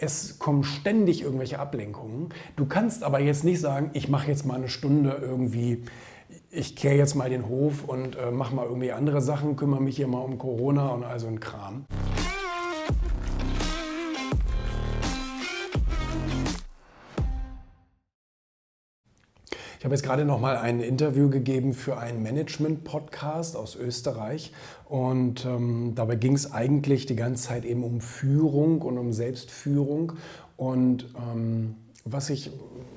[0.00, 2.28] Es kommen ständig irgendwelche Ablenkungen.
[2.54, 5.82] Du kannst aber jetzt nicht sagen, ich mache jetzt mal eine Stunde irgendwie,
[6.50, 9.96] ich kehre jetzt mal den Hof und äh, mache mal irgendwie andere Sachen, kümmere mich
[9.96, 11.84] hier mal um Corona und all so ein Kram.
[19.78, 24.52] Ich habe jetzt gerade noch mal ein Interview gegeben für einen Management-Podcast aus Österreich
[24.88, 30.14] und ähm, dabei ging es eigentlich die ganze Zeit eben um Führung und um Selbstführung
[30.56, 32.50] und ähm, was, ich,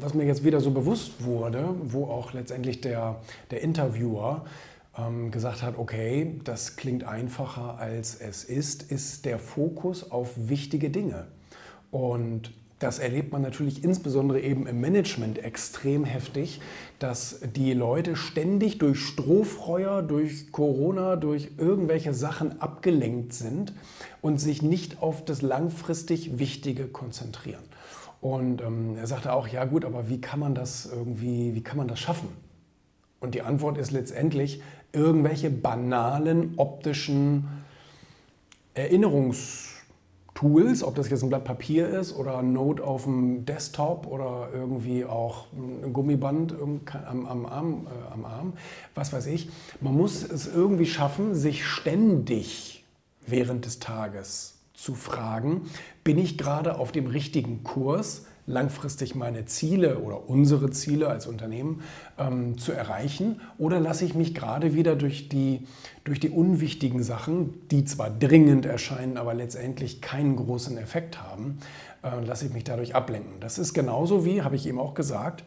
[0.00, 4.44] was mir jetzt wieder so bewusst wurde, wo auch letztendlich der, der Interviewer
[4.98, 10.90] ähm, gesagt hat, okay, das klingt einfacher als es ist, ist der Fokus auf wichtige
[10.90, 11.28] Dinge.
[11.90, 16.60] Und das erlebt man natürlich insbesondere eben im Management extrem heftig,
[16.98, 23.72] dass die Leute ständig durch Strohfeuer, durch Corona, durch irgendwelche Sachen abgelenkt sind
[24.20, 27.64] und sich nicht auf das langfristig Wichtige konzentrieren.
[28.20, 31.78] Und ähm, er sagte auch, ja gut, aber wie kann man das irgendwie, wie kann
[31.78, 32.28] man das schaffen?
[33.20, 34.60] Und die Antwort ist letztendlich
[34.92, 37.48] irgendwelche banalen optischen
[38.74, 39.75] Erinnerungs
[40.36, 44.50] Tools, ob das jetzt ein Blatt Papier ist oder ein Note auf dem Desktop oder
[44.52, 48.52] irgendwie auch ein Gummiband am, am, Arm, äh, am Arm,
[48.94, 49.48] was weiß ich.
[49.80, 52.84] Man muss es irgendwie schaffen, sich ständig
[53.26, 55.62] während des Tages zu fragen,
[56.04, 58.26] bin ich gerade auf dem richtigen Kurs?
[58.46, 61.82] langfristig meine Ziele oder unsere Ziele als Unternehmen
[62.18, 63.40] ähm, zu erreichen?
[63.58, 65.66] Oder lasse ich mich gerade wieder durch die,
[66.04, 71.58] durch die unwichtigen Sachen, die zwar dringend erscheinen, aber letztendlich keinen großen Effekt haben,
[72.02, 73.40] äh, lasse ich mich dadurch ablenken?
[73.40, 75.44] Das ist genauso wie, habe ich eben auch gesagt,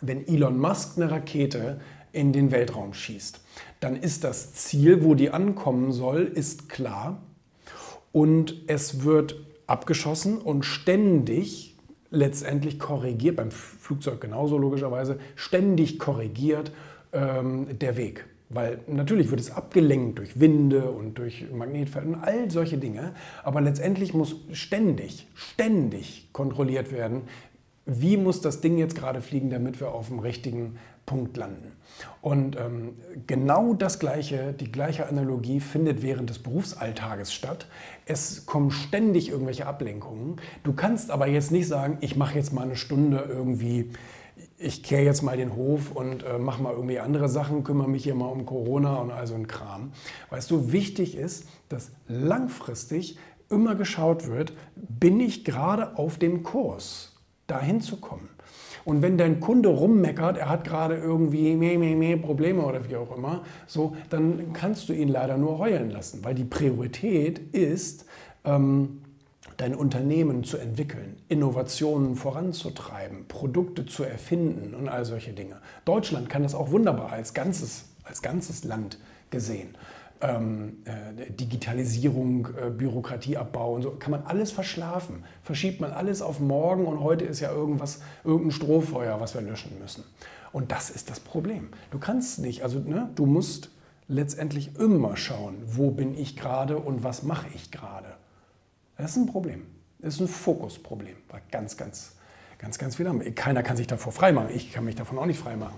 [0.00, 3.40] wenn Elon Musk eine Rakete in den Weltraum schießt,
[3.78, 7.20] dann ist das Ziel, wo die ankommen soll, ist klar
[8.12, 11.76] und es wird abgeschossen und ständig
[12.10, 16.72] letztendlich korrigiert, beim Flugzeug genauso logischerweise, ständig korrigiert
[17.12, 18.26] ähm, der Weg.
[18.50, 23.14] Weil natürlich wird es abgelenkt durch Winde und durch Magnetfeld und all solche Dinge.
[23.42, 27.22] Aber letztendlich muss ständig, ständig kontrolliert werden,
[27.86, 30.76] wie muss das Ding jetzt gerade fliegen, damit wir auf dem richtigen
[31.06, 31.72] Punkt landen.
[32.20, 32.94] Und ähm,
[33.26, 37.66] genau das gleiche, die gleiche Analogie findet während des Berufsalltages statt.
[38.06, 40.36] Es kommen ständig irgendwelche Ablenkungen.
[40.62, 43.90] Du kannst aber jetzt nicht sagen, ich mache jetzt mal eine Stunde irgendwie,
[44.58, 48.04] ich kehre jetzt mal den Hof und äh, mache mal irgendwie andere Sachen, kümmere mich
[48.04, 49.92] hier mal um Corona und all so ein Kram.
[50.30, 53.18] Weißt du, wichtig ist, dass langfristig
[53.50, 58.28] immer geschaut wird, bin ich gerade auf dem Kurs, dahin zu kommen.
[58.84, 62.96] Und wenn dein Kunde rummeckert, er hat gerade irgendwie mehr, mehr, mehr Probleme oder wie
[62.96, 68.06] auch immer, so, dann kannst du ihn leider nur heulen lassen, weil die Priorität ist,
[68.44, 69.02] ähm,
[69.56, 75.56] dein Unternehmen zu entwickeln, Innovationen voranzutreiben, Produkte zu erfinden und all solche Dinge.
[75.84, 78.98] Deutschland kann das auch wunderbar als ganzes, als ganzes Land
[79.30, 79.76] gesehen
[80.22, 85.24] ähm, äh, Digitalisierung, äh, Bürokratieabbau und so, kann man alles verschlafen.
[85.42, 89.76] Verschiebt man alles auf morgen und heute ist ja irgendwas, irgendein Strohfeuer, was wir löschen
[89.80, 90.04] müssen.
[90.52, 91.68] Und das ist das Problem.
[91.90, 93.70] Du kannst nicht, also ne, du musst
[94.06, 98.14] letztendlich immer schauen, wo bin ich gerade und was mache ich gerade.
[98.96, 99.66] Das ist ein Problem.
[99.98, 101.16] Das ist ein Fokusproblem.
[101.50, 102.16] Ganz, ganz,
[102.58, 103.06] ganz, ganz viel.
[103.32, 104.50] Keiner kann sich davor freimachen.
[104.54, 105.76] Ich kann mich davon auch nicht freimachen.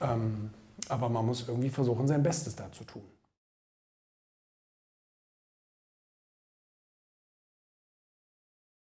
[0.00, 0.50] Ähm,
[0.88, 3.02] aber man muss irgendwie versuchen, sein Bestes da zu tun.